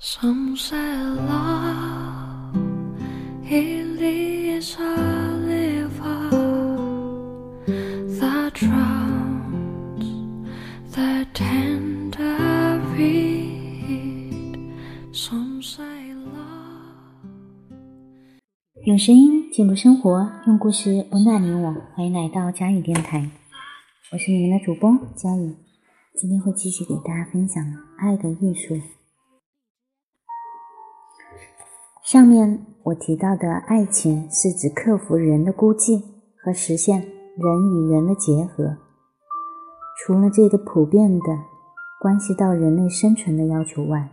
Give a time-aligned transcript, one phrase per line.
[0.00, 2.54] Some say love
[3.50, 4.94] it is a
[5.44, 6.30] river
[8.20, 10.06] that drowns
[10.94, 14.70] the tender reed.
[15.12, 16.38] Some say love.
[18.84, 21.74] 用声音记录生活，用故事温暖你我。
[21.96, 23.28] 欢迎来到佳宇电台，
[24.12, 25.56] 我是你们的主播佳宇。
[26.14, 27.64] 今天会继续给大家分享
[27.98, 28.80] 爱的艺术。
[32.04, 36.02] 上面我提到的爱情，是指克服人的孤寂
[36.42, 37.08] 和实现人
[37.70, 38.78] 与人的结合。
[39.98, 41.24] 除了这个普遍的
[42.00, 44.08] 关系到人类生存的要求外，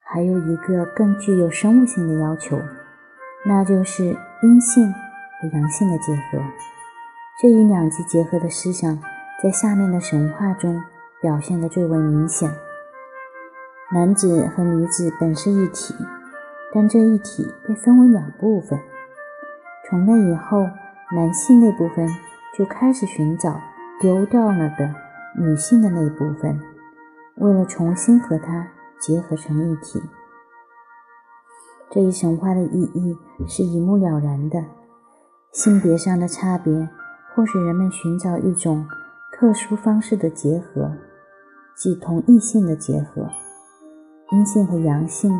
[0.00, 2.58] 还有一个更具有生物性的要求，
[3.46, 6.42] 那就是阴性和阳性的结合。
[7.40, 8.98] 这一两极结合的思想，
[9.42, 10.82] 在下面的神话中
[11.22, 12.50] 表现得最为明显。
[13.92, 15.94] 男子和女子本是一体。
[16.72, 18.78] 但这一体被分为两部分，
[19.88, 20.68] 从那以后，
[21.16, 22.08] 男性那部分
[22.56, 23.60] 就开始寻找
[24.00, 24.94] 丢掉了的
[25.36, 26.60] 女性的那部分，
[27.36, 28.68] 为了重新和它
[29.00, 30.00] 结合成一体。
[31.90, 33.18] 这一神话的意义
[33.48, 34.64] 是一目了然的：
[35.50, 36.88] 性别上的差别，
[37.34, 38.86] 或使人们寻找一种
[39.32, 40.92] 特殊方式的结合，
[41.74, 43.28] 即同异性的结合，
[44.30, 45.32] 阴性和阳性。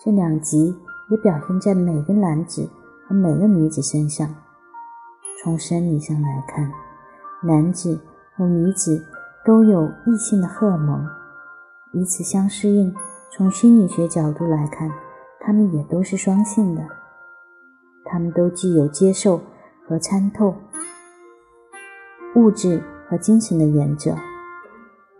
[0.00, 0.76] 这两极
[1.10, 2.68] 也表现在每个男子
[3.06, 4.28] 和每个女子身上。
[5.42, 6.70] 从生理上来看，
[7.42, 7.98] 男子
[8.36, 9.04] 和女子
[9.44, 11.04] 都有异性的荷尔蒙，
[11.92, 12.94] 彼此相适应。
[13.30, 14.90] 从心理学角度来看，
[15.40, 16.82] 他们也都是双性的。
[18.04, 19.40] 他们都具有接受
[19.86, 20.54] 和参透
[22.36, 24.16] 物质和精神的原则。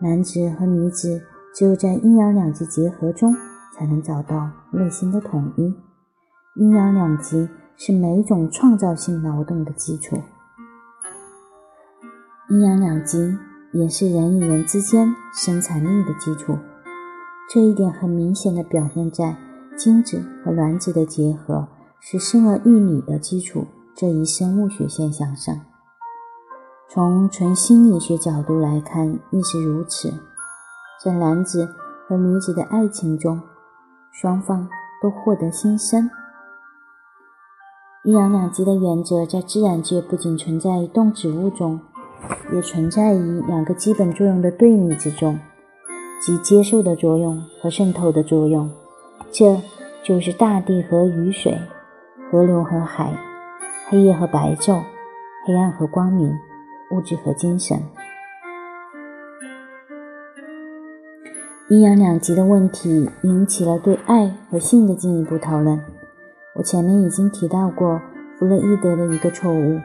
[0.00, 3.36] 男子和女子只有在阴阳两极结合中。
[3.78, 5.72] 才能找到内心的统一。
[6.56, 10.16] 阴阳两极是每种创造性劳动的基础。
[12.50, 13.38] 阴阳两极
[13.72, 16.58] 也是人与人之间生产力的基础。
[17.48, 19.36] 这一点很明显的表现在
[19.76, 21.69] 精子和卵子的结合
[22.00, 25.54] 是生儿育女的基础这一生物学现象上。
[26.91, 30.12] 从纯心理学角度来看，亦是如此。
[31.04, 31.69] 在男子
[32.08, 33.41] 和女子的爱情中，
[34.12, 34.69] 双方
[35.02, 36.10] 都获得新生。
[38.04, 41.80] 阴阳两极的原则在自然界不仅存在于动植物中，
[42.52, 45.38] 也存在于两个基本作用的对立之中，
[46.22, 48.70] 即接受的作用和渗透的作用。
[49.30, 49.60] 这
[50.02, 51.58] 就是大地和雨水、
[52.30, 53.12] 河流和海、
[53.88, 54.82] 黑夜和白昼、
[55.44, 56.32] 黑暗和光明、
[56.92, 57.82] 物质和精神。
[61.68, 65.78] 阴阳两极的问题引起了对爱和性的进一步讨论。
[66.54, 68.00] 我前面已经提到过
[68.38, 69.78] 弗洛伊德的一个错误，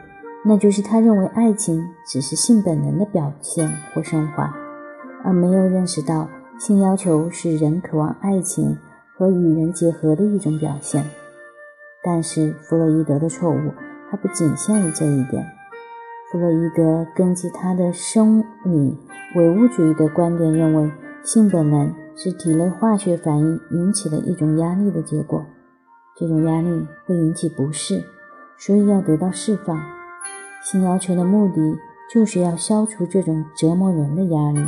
[0.46, 4.50] 那就是他认为爱情只是性本能的表现或升华，
[5.22, 6.26] 而没有认识到
[6.58, 8.78] 性要求是人渴望爱情
[9.14, 11.04] 和与人结合的一种表现。
[12.02, 13.74] 但是弗洛伊德的错误
[14.10, 15.44] 还不仅限于这一点。
[16.32, 18.96] 弗洛伊德根据他的生理
[19.36, 20.90] 唯物主义的观点认为。
[21.24, 25.42] 性本能是体内化学反应引起的一种压力的结果，
[26.14, 28.04] 这种压力会引起不适，
[28.58, 29.80] 所以要得到释放。
[30.62, 31.78] 性要求的目的
[32.12, 34.60] 就是要消除这种折磨人的压力。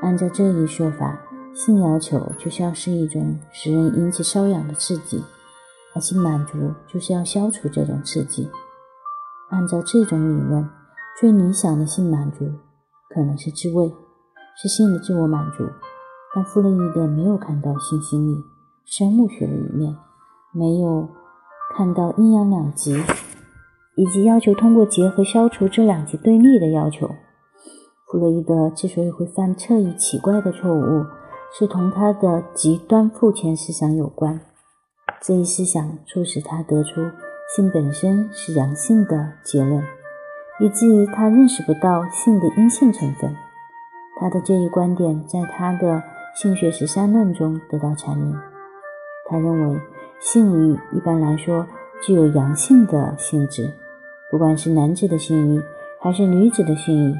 [0.00, 1.20] 按照这一说法，
[1.52, 5.24] 性要求就是要是一种使人引起瘙痒的刺激，
[5.92, 8.48] 而性满足就是要消除这种刺激。
[9.50, 10.70] 按照这种理论，
[11.18, 12.46] 最理想的性满足
[13.12, 13.92] 可能是自慰。
[14.60, 15.68] 是性的自我满足，
[16.34, 18.42] 但弗洛伊德没有看到性心理、
[18.84, 19.94] 生物学的一面，
[20.52, 21.08] 没有
[21.76, 23.00] 看到阴阳两极，
[23.94, 27.08] 以及要求通过结合消除这两极对立的要求。
[28.10, 31.04] 弗洛伊德之所以会犯这一奇怪的错误，
[31.56, 34.40] 是同他的极端父权思想有关。
[35.22, 37.00] 这一思想促使他得出
[37.54, 39.84] 性本身是阳性的结论，
[40.58, 43.32] 以至于他认识不到性的阴性成分。
[44.20, 45.94] 他的这一观点在他的
[46.34, 48.34] 《性学十三论》中得到阐明。
[49.30, 49.80] 他认为
[50.20, 51.64] 性欲一般来说
[52.02, 53.72] 具有阳性的性质，
[54.30, 55.62] 不管是男子的性欲
[56.00, 57.14] 还是女子的性欲。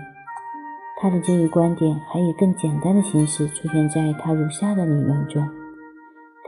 [1.00, 5.40] 他的这一观点还以更简单的形式出现在他如下的理论中：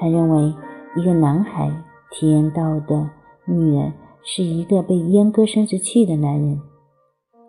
[0.01, 0.53] 他认为
[0.97, 1.71] 一个男孩
[2.11, 3.09] 体验到的
[3.45, 3.93] 女人
[4.25, 6.61] 是一个被阉割生殖器的男人，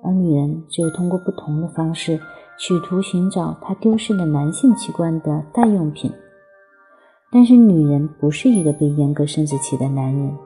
[0.04, 2.20] 而女人只有通过不同的方式。
[2.62, 6.14] 企图寻找他丢失的男性器官的代用品。
[7.32, 10.38] 但是女人不是一个被严格生殖器的男人，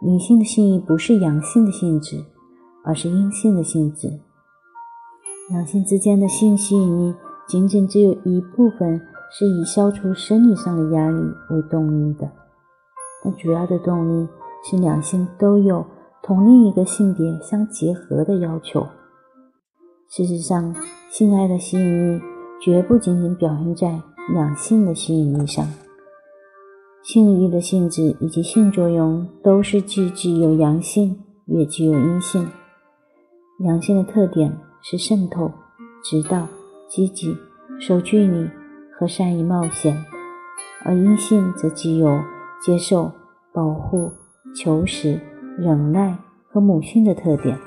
[0.00, 2.24] 女性的性欲不是阳性的性质，
[2.84, 4.20] 而是阴性的性质。
[5.50, 7.14] 两性之间的性吸引力，
[7.48, 9.00] 仅仅只有一部分
[9.32, 11.20] 是以消除生理上的压力
[11.50, 12.30] 为动力的，
[13.24, 14.28] 但主要的动力
[14.62, 15.84] 是两性都有
[16.22, 18.86] 同另一个性别相结合的要求。
[20.10, 20.74] 事实上，
[21.10, 22.22] 性爱的吸引力
[22.62, 24.00] 绝不仅仅表现在
[24.32, 25.68] 两性的吸引力上。
[27.02, 32.48] 性欲的性质以及性作用都是既具有阳性，也具有阴性。
[33.66, 35.52] 阳性的特点是渗透、
[36.02, 36.48] 指导、
[36.88, 37.36] 积极、
[37.78, 38.48] 守距离
[38.98, 39.94] 和善于冒险，
[40.84, 42.18] 而阴性则具有
[42.64, 43.12] 接受、
[43.52, 44.10] 保护、
[44.56, 45.20] 求实、
[45.58, 46.16] 忍耐
[46.48, 47.58] 和母性的特点。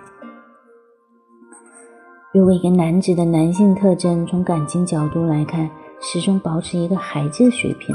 [2.34, 5.70] 如果一个男子的男性特征从感情角度来看，
[6.00, 7.94] 始终保持一个孩子的水平。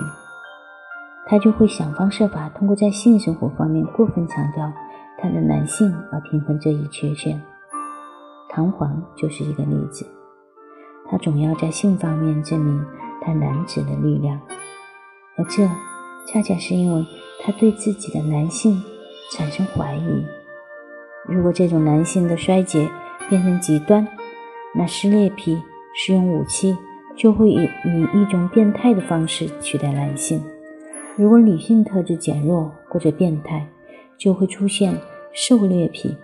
[1.27, 4.71] 他就会想方设法通过在性生活方面过分强调
[5.19, 7.41] 他的男性而平衡这一缺陷。
[8.51, 10.07] 唐璜就是一个例子，
[11.11, 12.85] 他总要在性方面证明
[13.23, 14.39] 他男子的力量，
[15.39, 15.67] 而这
[16.27, 17.07] 恰恰是因为
[17.43, 18.83] 他对自己的男性
[19.33, 20.27] 产生怀疑。
[21.27, 22.87] 如果这种男性的衰竭
[23.31, 24.07] 变成极端，
[24.77, 25.63] 那施猎癖、
[25.95, 26.77] 使用武器
[27.17, 30.43] 就会以以一种变态的方式取代男性。
[31.17, 33.67] 如果女性特质减弱或者变态，
[34.19, 34.99] 就会出现
[35.33, 36.15] 狩猎癖。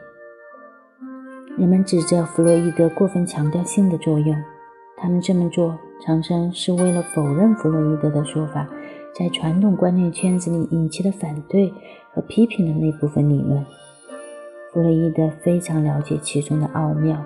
[1.56, 4.36] 人们指责弗洛伊德过分强调性的作用，
[4.96, 8.68] 他们这么做常常是为了否认弗洛伊德的说法
[9.14, 11.72] 在传统观念圈子里引起的反对
[12.12, 13.64] 和批评的那部分理论。
[14.72, 17.22] 弗洛伊德非常了解其中的奥妙，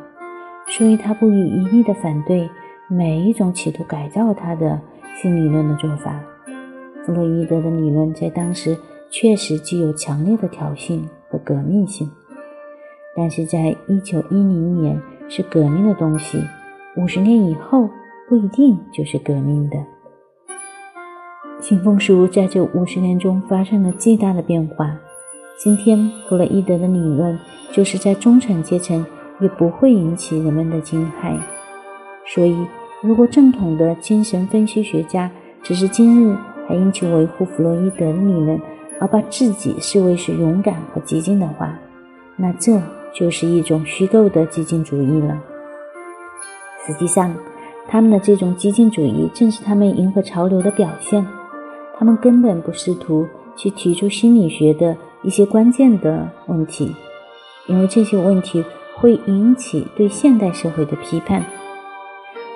[0.69, 2.49] 所以他不遗余力地反对
[2.89, 4.81] 每一种企图改造他的
[5.15, 6.21] 新理论的做法。
[7.05, 8.77] 弗洛伊德的理论在当时
[9.11, 12.11] 确实具有强烈的挑衅和革命性，
[13.15, 16.43] 但是在一九一零年是革命的东西，
[16.97, 17.89] 五十年以后
[18.29, 19.77] 不一定就是革命的。
[21.61, 24.99] 性风俗在这五十年中发生了巨大的变化。
[25.57, 27.39] 今天，弗洛伊德的理论
[27.73, 29.07] 就是在中产阶层
[29.41, 31.37] 也不会引起人们的惊骇。
[32.27, 32.57] 所以，
[33.03, 35.31] 如果正统的精神分析学家
[35.63, 36.37] 只是今日。
[36.69, 38.61] 还因其维护弗洛伊德的理论
[38.99, 41.79] 而把自己视为是勇敢和激进的话，
[42.35, 42.83] 那这
[43.15, 45.41] 就是一种虚构的激进主义了。
[46.85, 47.33] 实际上，
[47.87, 51.25] 他们的这种激进主义正是他们迎合潮流的表现。
[51.97, 56.97] 他们根本不试图去提出心理学的一些关键的问题，
[57.69, 58.65] 因为这些问题
[58.97, 61.45] 会引起对现代社会的批判。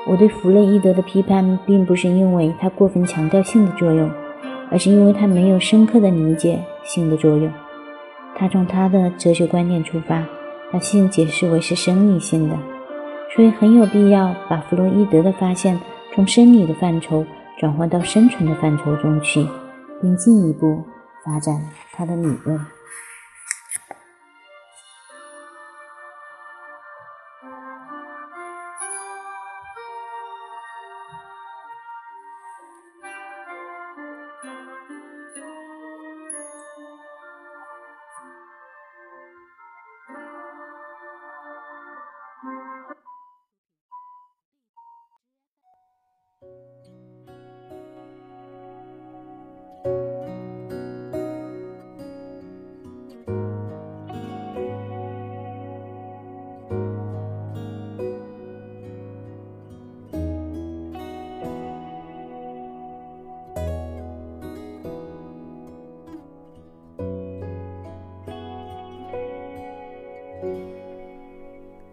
[0.07, 4.11] 我对弗洛伊德的批判，并不是因为他过分强调性的作用，
[4.71, 7.53] 而是因为他没有深刻的理解性的作用。
[8.35, 10.25] 他从他的哲学观念出发，
[10.73, 12.57] 把性解释为是生理性的，
[13.37, 15.79] 所以很有必要把弗洛伊德的发现
[16.15, 17.27] 从生理的范畴
[17.59, 19.47] 转换到生存的范畴中去，
[20.01, 20.83] 并进一步
[21.23, 21.61] 发展
[21.93, 22.59] 他的理论。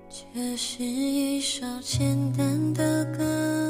[0.10, 3.67] 这是一首简单的歌，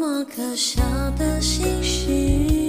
[0.00, 0.80] 么可笑。
[1.18, 2.59] 的心事，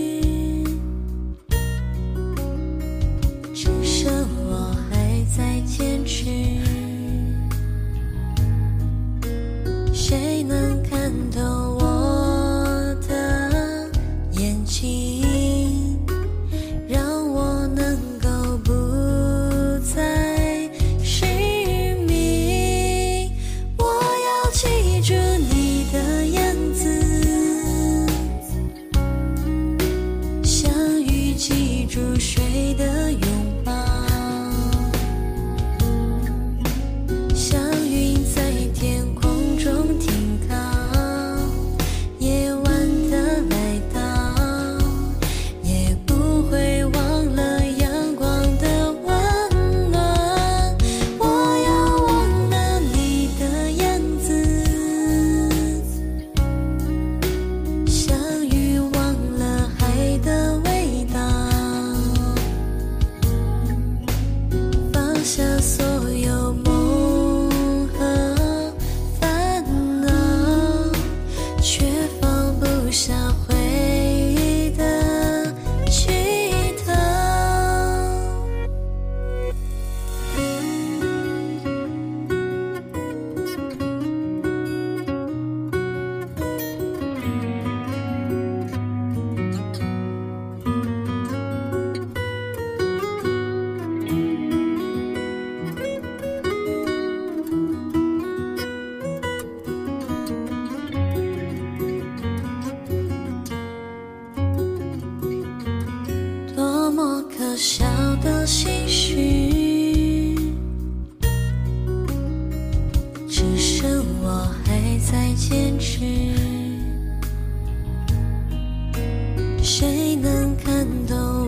[119.74, 121.41] 谁能看透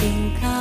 [0.00, 0.59] 停靠。